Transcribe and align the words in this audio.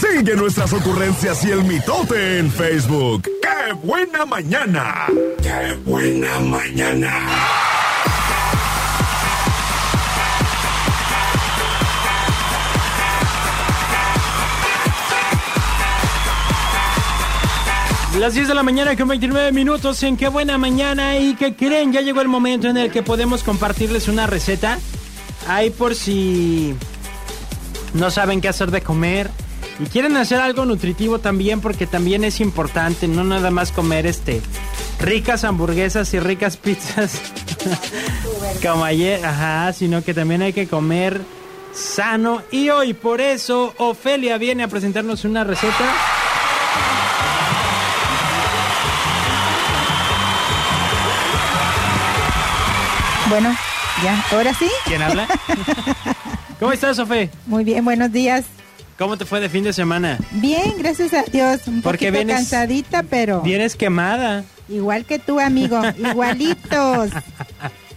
Sigue 0.00 0.34
nuestras 0.36 0.72
ocurrencias 0.72 1.44
y 1.44 1.50
el 1.50 1.64
mitote 1.64 2.38
en 2.38 2.50
Facebook. 2.50 3.22
¡Qué 3.22 3.72
buena 3.82 4.24
mañana! 4.26 5.06
¡Qué 5.42 5.74
buena 5.84 6.38
mañana! 6.40 7.12
Las 18.18 18.34
10 18.34 18.48
de 18.48 18.54
la 18.54 18.64
mañana 18.64 18.96
con 18.96 19.06
29 19.06 19.52
minutos 19.52 20.02
en 20.02 20.16
qué 20.16 20.26
buena 20.26 20.58
mañana 20.58 21.18
y 21.18 21.34
que 21.34 21.54
creen, 21.54 21.92
ya 21.92 22.00
llegó 22.00 22.20
el 22.20 22.26
momento 22.26 22.66
en 22.66 22.76
el 22.76 22.90
que 22.90 23.04
podemos 23.04 23.44
compartirles 23.44 24.08
una 24.08 24.26
receta. 24.26 24.80
Ahí 25.46 25.70
por 25.70 25.94
si 25.94 26.74
no 27.94 28.10
saben 28.10 28.40
qué 28.40 28.48
hacer 28.48 28.70
de 28.70 28.82
comer 28.82 29.30
y 29.80 29.86
quieren 29.86 30.16
hacer 30.16 30.40
algo 30.40 30.64
nutritivo 30.64 31.18
también 31.18 31.60
porque 31.60 31.86
también 31.86 32.24
es 32.24 32.40
importante, 32.40 33.08
no 33.08 33.24
nada 33.24 33.50
más 33.50 33.72
comer 33.72 34.06
este 34.06 34.40
ricas 35.00 35.44
hamburguesas 35.44 36.12
y 36.14 36.20
ricas 36.20 36.56
pizzas 36.56 37.20
como 38.62 38.84
ayer, 38.84 39.24
ajá, 39.24 39.72
sino 39.72 40.02
que 40.02 40.14
también 40.14 40.42
hay 40.42 40.52
que 40.52 40.66
comer 40.66 41.20
sano 41.72 42.42
y 42.50 42.70
hoy 42.70 42.94
por 42.94 43.20
eso 43.20 43.74
Ofelia 43.78 44.38
viene 44.38 44.64
a 44.64 44.68
presentarnos 44.68 45.24
una 45.24 45.44
receta 45.44 45.84
Bueno, 53.28 53.54
ya, 54.02 54.24
ahora 54.32 54.54
sí. 54.54 54.70
¿Quién 54.86 55.02
habla? 55.02 55.28
¿Cómo 56.58 56.72
estás, 56.72 56.96
Sofé? 56.96 57.30
Muy 57.46 57.64
bien, 57.64 57.84
buenos 57.84 58.10
días. 58.12 58.44
¿Cómo 58.98 59.16
te 59.16 59.24
fue 59.24 59.38
de 59.40 59.48
fin 59.48 59.62
de 59.62 59.72
semana? 59.72 60.18
Bien, 60.32 60.74
gracias 60.78 61.14
a 61.14 61.22
Dios. 61.22 61.60
Un 61.68 61.82
Porque 61.82 62.06
poquito 62.08 62.24
vienes- 62.24 62.36
cansadita, 62.36 63.04
pero 63.04 63.42
Vienes 63.42 63.76
quemada. 63.76 64.44
igual 64.68 65.04
que 65.04 65.20
tú, 65.20 65.38
amigo. 65.38 65.80
Igualitos. 65.98 67.10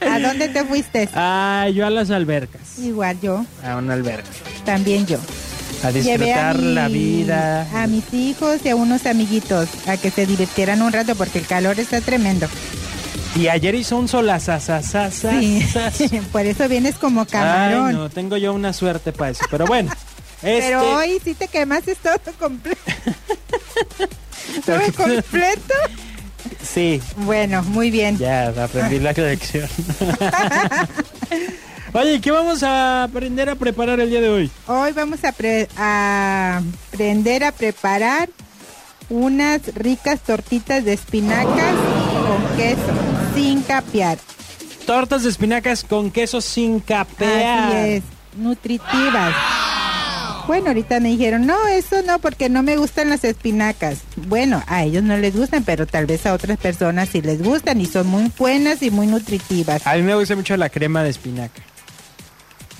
¿A 0.00 0.18
dónde 0.18 0.48
te 0.48 0.64
fuiste? 0.64 1.08
Ah, 1.14 1.68
yo 1.74 1.86
a 1.86 1.90
las 1.90 2.10
albercas. 2.10 2.78
Igual 2.78 3.18
yo, 3.22 3.44
A 3.64 3.76
una 3.76 3.94
alberca. 3.94 4.28
también 4.66 5.06
yo. 5.06 5.18
A 5.82 5.90
disfrutar 5.92 6.58
la 6.58 6.88
vida. 6.88 7.66
A 7.74 7.86
mis 7.86 8.12
hijos 8.12 8.58
y 8.64 8.68
a 8.68 8.76
unos 8.76 9.06
amiguitos 9.06 9.68
a 9.86 9.96
que 9.96 10.10
se 10.10 10.26
divirtieran 10.26 10.82
un 10.82 10.92
rato 10.92 11.14
porque 11.14 11.38
el 11.38 11.46
calor 11.46 11.80
está 11.80 12.02
tremendo. 12.02 12.46
Y 13.36 13.48
ayer 13.48 13.74
hizo 13.74 13.96
un 13.96 14.08
solazazazazas. 14.08 15.22
Sí, 15.94 16.20
por 16.32 16.44
eso 16.46 16.68
vienes 16.68 16.96
como 16.96 17.24
camarón. 17.26 17.86
Ay, 17.88 17.94
no, 17.94 18.10
tengo 18.10 18.36
yo 18.36 18.52
una 18.52 18.72
suerte 18.72 19.12
para 19.12 19.30
eso. 19.30 19.44
Pero 19.50 19.66
bueno. 19.66 19.90
este, 20.42 20.60
Pero 20.68 20.96
hoy 20.96 21.20
sí 21.24 21.34
te 21.34 21.48
quemaste 21.48 21.94
todo 21.96 22.18
completo. 22.38 22.80
todo 24.66 24.80
completo. 24.96 25.74
Sí, 26.62 27.00
Bueno, 27.16 27.62
muy 27.62 27.90
bien. 27.90 28.18
ya 28.18 28.48
aprendí 28.48 28.98
la 28.98 29.12
lección. 29.12 29.68
Oye, 31.92 32.20
¿qué 32.20 32.30
vamos 32.30 32.62
a 32.62 33.04
aprender 33.04 33.48
a 33.50 33.56
preparar 33.56 33.98
el 34.00 34.10
día 34.10 34.20
de 34.20 34.28
hoy? 34.28 34.50
Hoy 34.66 34.92
vamos 34.92 35.24
a, 35.24 35.32
pre- 35.32 35.68
a 35.76 36.62
aprender 36.92 37.42
a 37.44 37.52
preparar 37.52 38.28
unas 39.08 39.60
ricas 39.74 40.20
tortitas 40.20 40.84
de 40.84 40.92
espinacas 40.92 41.74
con 42.40 42.56
queso, 42.56 43.34
sin 43.34 43.62
capear. 43.62 44.18
Tortas 44.86 45.22
de 45.22 45.30
espinacas 45.30 45.84
con 45.84 46.10
queso 46.10 46.40
sin 46.40 46.80
capear. 46.80 47.72
Así 47.72 47.90
es, 47.90 48.02
nutritivas. 48.36 49.34
Bueno, 50.46 50.68
ahorita 50.68 50.98
me 50.98 51.10
dijeron, 51.10 51.46
no, 51.46 51.68
eso 51.68 52.02
no, 52.02 52.18
porque 52.18 52.48
no 52.48 52.62
me 52.62 52.76
gustan 52.76 53.08
las 53.08 53.22
espinacas. 53.22 53.98
Bueno, 54.16 54.62
a 54.66 54.82
ellos 54.82 55.02
no 55.02 55.16
les 55.16 55.36
gustan, 55.36 55.62
pero 55.62 55.86
tal 55.86 56.06
vez 56.06 56.26
a 56.26 56.32
otras 56.32 56.58
personas 56.58 57.08
sí 57.10 57.22
les 57.22 57.42
gustan 57.42 57.80
y 57.80 57.86
son 57.86 58.08
muy 58.08 58.32
buenas 58.36 58.82
y 58.82 58.90
muy 58.90 59.06
nutritivas. 59.06 59.86
A 59.86 59.94
mí 59.94 60.02
me 60.02 60.14
gusta 60.14 60.34
mucho 60.34 60.56
la 60.56 60.68
crema 60.68 61.04
de 61.04 61.10
espinaca. 61.10 61.62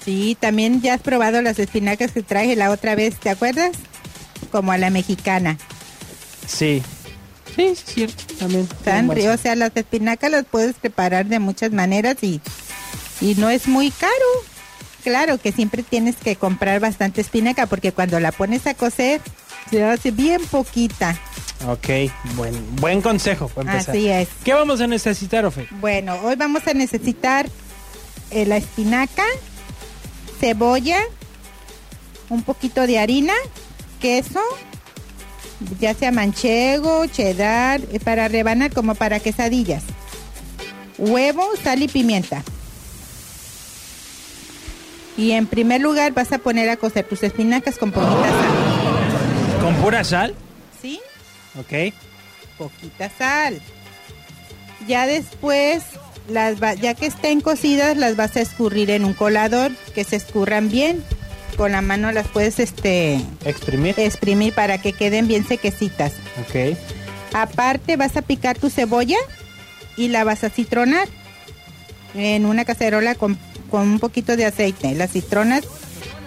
Sí, 0.04 0.36
también 0.40 0.80
ya 0.80 0.94
has 0.94 1.02
probado 1.02 1.42
las 1.42 1.58
espinacas 1.58 2.10
que 2.10 2.22
traje 2.22 2.56
la 2.56 2.70
otra 2.70 2.94
vez, 2.94 3.16
¿te 3.16 3.30
acuerdas? 3.30 3.72
Como 4.50 4.72
a 4.72 4.78
la 4.78 4.90
mexicana. 4.90 5.58
Sí. 6.48 6.82
Sí, 7.56 7.74
sí, 7.74 8.02
es 8.04 8.14
cierto. 8.14 8.34
También. 8.84 9.30
O 9.30 9.36
sea, 9.36 9.54
las 9.56 9.72
espinacas 9.74 10.30
las 10.30 10.44
puedes 10.44 10.76
preparar 10.76 11.26
de 11.26 11.38
muchas 11.38 11.72
maneras 11.72 12.16
y, 12.22 12.40
y 13.20 13.34
no 13.36 13.50
es 13.50 13.68
muy 13.68 13.90
caro. 13.90 14.12
Claro 15.02 15.38
que 15.38 15.52
siempre 15.52 15.82
tienes 15.82 16.16
que 16.16 16.36
comprar 16.36 16.80
bastante 16.80 17.20
espinaca 17.20 17.66
porque 17.66 17.92
cuando 17.92 18.20
la 18.20 18.32
pones 18.32 18.66
a 18.66 18.74
cocer 18.74 19.20
se 19.70 19.82
hace 19.84 20.10
bien 20.10 20.44
poquita. 20.46 21.18
Ok, 21.68 21.88
buen, 22.36 22.76
buen 22.76 23.02
consejo 23.02 23.48
para 23.48 23.72
empezar. 23.72 23.94
Así 23.94 24.08
es. 24.08 24.28
¿Qué 24.44 24.54
vamos 24.54 24.80
a 24.80 24.86
necesitar, 24.86 25.44
Ofe? 25.44 25.68
Bueno, 25.72 26.18
hoy 26.22 26.36
vamos 26.36 26.66
a 26.66 26.74
necesitar 26.74 27.48
eh, 28.30 28.46
la 28.46 28.56
espinaca, 28.56 29.24
cebolla, 30.38 31.00
un 32.30 32.42
poquito 32.42 32.86
de 32.86 32.98
harina, 32.98 33.34
queso, 34.00 34.40
ya 35.80 35.94
sea 35.94 36.10
manchego, 36.12 37.06
cheddar, 37.06 37.80
eh, 37.92 38.00
para 38.00 38.28
rebanar 38.28 38.72
como 38.72 38.94
para 38.94 39.20
quesadillas, 39.20 39.82
huevo, 40.98 41.44
sal 41.62 41.82
y 41.82 41.88
pimienta. 41.88 42.42
Y 45.16 45.32
en 45.32 45.46
primer 45.46 45.80
lugar 45.80 46.12
vas 46.12 46.32
a 46.32 46.38
poner 46.38 46.70
a 46.70 46.76
cocer 46.76 47.04
tus 47.06 47.22
espinacas 47.22 47.76
con 47.76 47.92
poquita 47.92 48.28
sal. 48.28 49.60
¿Con 49.60 49.74
pura 49.76 50.04
sal? 50.04 50.34
¿Sí? 50.80 51.00
Ok. 51.58 51.92
poquita 52.56 53.10
sal. 53.18 53.60
Ya 54.86 55.06
después, 55.06 55.82
las 56.28 56.62
va- 56.62 56.74
ya 56.74 56.94
que 56.94 57.06
estén 57.06 57.40
cocidas, 57.42 57.96
las 57.98 58.16
vas 58.16 58.36
a 58.36 58.40
escurrir 58.40 58.90
en 58.90 59.04
un 59.04 59.12
colador, 59.12 59.72
que 59.94 60.04
se 60.04 60.16
escurran 60.16 60.70
bien. 60.70 61.04
Con 61.60 61.72
la 61.72 61.82
mano 61.82 62.10
las 62.10 62.26
puedes 62.26 62.58
este, 62.58 63.20
Exprimir. 63.44 63.94
exprimir 64.00 64.54
para 64.54 64.78
que 64.78 64.94
queden 64.94 65.28
bien 65.28 65.46
sequecitas. 65.46 66.12
Ok. 66.40 66.74
Aparte 67.34 67.98
vas 67.98 68.16
a 68.16 68.22
picar 68.22 68.56
tu 68.56 68.70
cebolla 68.70 69.18
y 69.94 70.08
la 70.08 70.24
vas 70.24 70.42
a 70.42 70.48
citronar 70.48 71.06
en 72.14 72.46
una 72.46 72.64
cacerola 72.64 73.14
con, 73.14 73.36
con 73.70 73.82
un 73.82 74.00
poquito 74.00 74.38
de 74.38 74.46
aceite. 74.46 74.94
La 74.94 75.06
citronas 75.06 75.64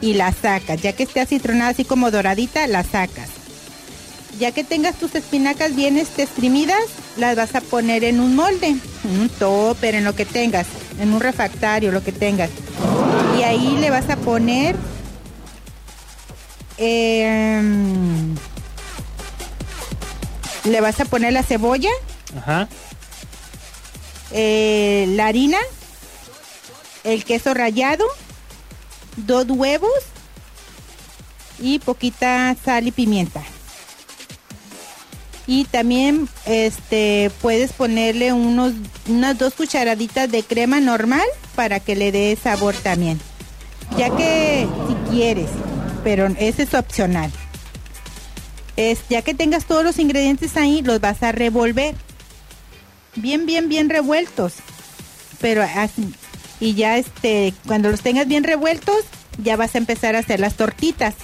y 0.02 0.14
la 0.14 0.32
sacas. 0.34 0.80
Ya 0.84 0.94
que 0.94 1.02
esté 1.02 1.22
acitronada 1.22 1.72
así 1.72 1.84
como 1.84 2.12
doradita, 2.12 2.68
la 2.68 2.84
sacas. 2.84 3.30
Ya 4.38 4.52
que 4.52 4.64
tengas 4.64 5.00
tus 5.00 5.16
espinacas 5.16 5.76
bien 5.76 5.98
este, 5.98 6.22
exprimidas, 6.22 6.84
las 7.18 7.36
vas 7.36 7.56
a 7.56 7.62
poner 7.62 8.04
en 8.04 8.20
un 8.20 8.36
molde, 8.36 8.68
en 8.68 9.20
un 9.20 9.30
topper, 9.30 9.96
en 9.96 10.04
lo 10.04 10.14
que 10.14 10.26
tengas, 10.26 10.68
en 11.00 11.12
un 11.12 11.22
refractario, 11.22 11.92
lo 11.92 12.04
que 12.04 12.12
tengas. 12.12 12.52
Y 13.40 13.42
ahí 13.42 13.78
le 13.80 13.90
vas 13.90 14.12
a 14.12 14.16
poner 14.16 14.76
em, 16.78 18.36
le 20.66 20.82
vas 20.82 21.00
a 21.00 21.06
poner 21.06 21.34
la 21.34 21.44
cebolla, 21.44 21.90
Ajá. 22.38 22.68
eh, 24.32 25.06
la 25.10 25.28
harina, 25.28 25.58
el 27.04 27.24
queso 27.26 27.54
rallado, 27.54 28.06
dos 29.18 29.46
huevos 29.50 29.92
y 31.60 31.80
poquita 31.80 32.56
sal 32.64 32.88
y 32.88 32.92
pimienta. 32.92 33.42
Y 35.46 35.66
también 35.66 36.30
este 36.46 37.30
puedes 37.42 37.74
ponerle 37.74 38.32
unos 38.32 38.74
unas 39.10 39.38
dos 39.38 39.54
cucharaditas 39.54 40.32
de 40.32 40.42
crema 40.42 40.80
normal 40.80 41.26
para 41.56 41.82
que 41.82 41.98
le 41.98 42.14
dé 42.14 42.38
sabor 42.42 42.74
también. 42.76 43.20
Ya 43.98 44.10
que 44.16 44.66
si 44.88 45.12
quieres, 45.12 45.50
pero 46.04 46.28
ese 46.40 46.64
es 46.64 46.74
opcional. 46.74 47.32
Es 48.76 49.00
ya 49.10 49.22
que 49.22 49.34
tengas 49.34 49.66
todos 49.66 49.84
los 49.84 50.00
ingredientes 50.00 50.58
ahí, 50.58 50.82
los 50.82 51.00
vas 51.00 51.22
a 51.24 51.32
revolver 51.32 51.96
bien, 53.16 53.46
bien, 53.46 53.70
bien 53.70 53.90
revueltos. 53.90 54.54
Pero 55.40 55.62
así, 55.62 56.14
y 56.60 56.74
ya 56.74 56.98
este, 56.98 57.54
cuando 57.68 57.90
los 57.92 58.02
tengas 58.02 58.28
bien 58.28 58.44
revueltos, 58.44 58.98
ya 59.38 59.56
vas 59.56 59.76
a 59.76 59.78
empezar 59.78 60.16
a 60.16 60.20
hacer 60.20 60.40
las 60.40 60.56
tortitas. 60.56 61.16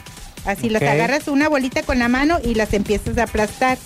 Así 0.46 0.70
las 0.70 0.81
agarras 0.84 1.28
una 1.28 1.50
bolita 1.50 1.84
con 1.84 2.00
la 2.00 2.08
mano 2.08 2.40
y 2.44 2.56
las 2.56 2.74
empiezas 2.74 3.18
a 3.18 3.24
aplastar. 3.24 3.78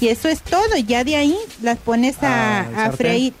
Y 0.00 0.08
eso 0.08 0.28
es 0.28 0.42
todo, 0.42 0.76
ya 0.86 1.04
de 1.04 1.16
ahí 1.16 1.36
las 1.62 1.78
pones 1.78 2.16
a, 2.22 2.60
Ah, 2.60 2.86
a 2.86 2.92
freír. 2.92 3.34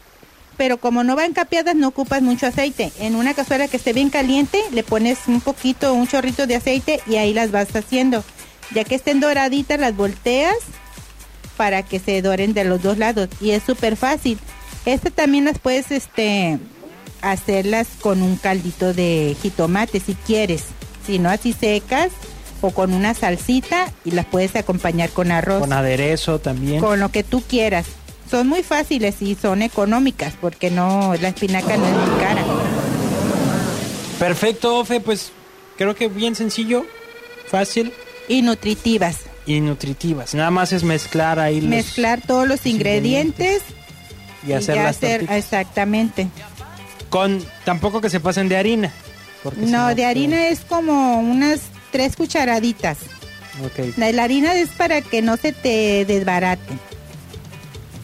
Pero 0.62 0.76
como 0.76 1.02
no 1.02 1.16
van 1.16 1.32
capeadas, 1.32 1.74
no 1.74 1.88
ocupas 1.88 2.22
mucho 2.22 2.46
aceite. 2.46 2.92
En 3.00 3.16
una 3.16 3.34
cazuela 3.34 3.66
que 3.66 3.78
esté 3.78 3.92
bien 3.92 4.10
caliente, 4.10 4.62
le 4.70 4.84
pones 4.84 5.18
un 5.26 5.40
poquito, 5.40 5.92
un 5.92 6.06
chorrito 6.06 6.46
de 6.46 6.54
aceite 6.54 7.00
y 7.08 7.16
ahí 7.16 7.34
las 7.34 7.50
vas 7.50 7.74
haciendo. 7.74 8.22
Ya 8.70 8.84
que 8.84 8.94
estén 8.94 9.18
doraditas, 9.18 9.80
las 9.80 9.96
volteas 9.96 10.54
para 11.56 11.82
que 11.82 11.98
se 11.98 12.22
doren 12.22 12.54
de 12.54 12.62
los 12.62 12.80
dos 12.80 12.96
lados. 12.96 13.28
Y 13.40 13.50
es 13.50 13.64
súper 13.64 13.96
fácil. 13.96 14.38
Esta 14.86 15.10
también 15.10 15.46
las 15.46 15.58
puedes 15.58 15.90
este, 15.90 16.60
hacerlas 17.22 17.88
con 18.00 18.22
un 18.22 18.36
caldito 18.36 18.94
de 18.94 19.36
jitomate 19.42 19.98
si 19.98 20.14
quieres. 20.14 20.66
Si 21.04 21.18
no, 21.18 21.28
así 21.28 21.52
secas 21.52 22.12
o 22.60 22.70
con 22.70 22.92
una 22.92 23.14
salsita 23.14 23.92
y 24.04 24.12
las 24.12 24.26
puedes 24.26 24.54
acompañar 24.54 25.10
con 25.10 25.32
arroz. 25.32 25.58
Con 25.58 25.72
aderezo 25.72 26.38
también. 26.38 26.80
Con 26.80 27.00
lo 27.00 27.10
que 27.10 27.24
tú 27.24 27.42
quieras. 27.42 27.86
Son 28.32 28.48
muy 28.48 28.62
fáciles 28.62 29.20
y 29.20 29.34
son 29.34 29.60
económicas 29.60 30.32
porque 30.40 30.70
no, 30.70 31.14
la 31.20 31.28
espinaca 31.28 31.76
no 31.76 31.86
es 31.86 31.92
muy 31.92 32.18
cara. 32.18 32.42
Perfecto, 34.18 34.78
Ofe, 34.78 35.00
pues 35.00 35.32
creo 35.76 35.94
que 35.94 36.08
bien 36.08 36.34
sencillo, 36.34 36.86
fácil. 37.48 37.92
Y 38.28 38.40
nutritivas. 38.40 39.18
Y 39.44 39.60
nutritivas. 39.60 40.34
Nada 40.34 40.50
más 40.50 40.72
es 40.72 40.82
mezclar 40.82 41.38
ahí 41.38 41.60
los 41.60 41.68
Mezclar 41.68 42.22
todos 42.22 42.48
los 42.48 42.64
ingredientes, 42.64 43.60
y 44.48 44.54
hacer 44.54 44.76
las 44.76 44.96
hacer 44.96 45.30
exactamente. 45.30 46.28
Con 47.10 47.44
tampoco 47.66 48.00
que 48.00 48.08
se 48.08 48.18
pasen 48.18 48.48
de 48.48 48.56
harina. 48.56 48.90
No, 49.58 49.94
de 49.94 50.06
harina 50.06 50.48
es 50.48 50.60
como 50.60 51.20
unas 51.20 51.60
tres 51.90 52.16
cucharaditas. 52.16 52.96
ok. 53.62 53.98
La, 53.98 54.10
la 54.10 54.24
harina 54.24 54.54
es 54.54 54.70
para 54.70 55.02
que 55.02 55.20
no 55.20 55.36
se 55.36 55.52
te 55.52 56.06
desbarate. 56.06 56.91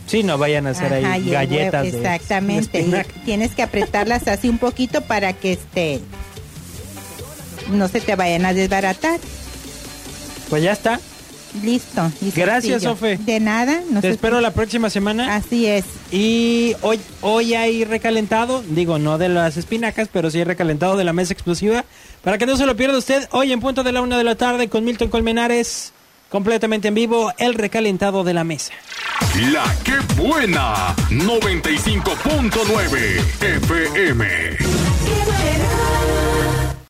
Sí, 0.09 0.23
no 0.23 0.39
vayan 0.39 0.67
a 0.67 0.71
hacer 0.71 0.93
Ajá, 0.93 1.13
ahí 1.13 1.31
galletas 1.31 1.85
huevo, 1.85 1.99
Exactamente. 1.99 2.83
de 2.85 3.05
tienes 3.25 3.55
que 3.55 3.63
apretarlas 3.63 4.27
así 4.27 4.49
un 4.49 4.59
poquito 4.59 5.03
para 5.03 5.33
que 5.35 5.53
este 5.53 6.01
no 7.71 7.89
se 7.89 8.01
te 8.01 8.17
vayan 8.17 8.47
a 8.47 8.55
desbaratar. 8.55 9.21
Pues 10.49 10.63
ya 10.63 10.73
está. 10.73 10.99
Listo. 11.63 12.11
y 12.21 12.31
Gracias, 12.31 12.83
sencillo. 12.83 12.93
Ofe. 12.93 13.19
De 13.19 13.41
nada. 13.41 13.83
no 13.91 14.01
Te 14.01 14.11
espero 14.11 14.41
la 14.41 14.53
próxima 14.53 14.91
semana. 14.91 15.35
Así 15.35 15.67
es. 15.67 15.85
Y 16.11 16.75
hoy, 16.83 17.01
hoy 17.21 17.55
hay 17.55 17.85
recalentado, 17.85 18.63
digo, 18.69 18.99
no 18.99 19.19
de 19.19 19.29
las 19.29 19.57
espinacas, 19.57 20.09
pero 20.13 20.31
sí 20.31 20.39
hay 20.39 20.45
recalentado 20.45 20.97
de 20.97 21.05
la 21.05 21.13
mesa 21.13 21.33
explosiva. 21.33 21.85
Para 22.23 22.39
que 22.39 22.47
no 22.47 22.57
se 22.57 22.67
lo 22.67 22.77
pierda 22.77 22.99
usted, 22.99 23.27
hoy 23.31 23.53
en 23.53 23.61
punto 23.61 23.83
de 23.83 23.93
la 23.93 24.03
una 24.03 24.19
de 24.19 24.25
la 24.25 24.35
tarde 24.35 24.69
con 24.69 24.85
Milton 24.85 25.09
Colmenares, 25.09 25.93
completamente 26.29 26.89
en 26.89 26.95
vivo, 26.95 27.33
el 27.39 27.55
recalentado 27.55 28.25
de 28.25 28.35
la 28.35 28.45
mesa. 28.45 28.73
La 29.53 29.65
que 29.85 29.99
buena 30.17 30.97
95.9 31.11 33.23
FM. 33.41 34.59